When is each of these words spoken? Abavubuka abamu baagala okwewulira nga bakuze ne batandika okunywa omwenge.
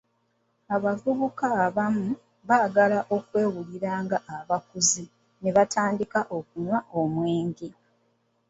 Abavubuka 0.75 1.47
abamu 1.65 2.07
baagala 2.47 2.99
okwewulira 3.15 3.91
nga 4.03 4.17
bakuze 4.49 5.03
ne 5.41 5.51
batandika 5.55 6.19
okunywa 6.37 6.77
omwenge. 7.01 7.69